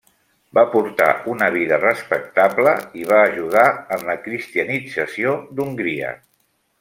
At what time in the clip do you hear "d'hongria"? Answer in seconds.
5.59-6.15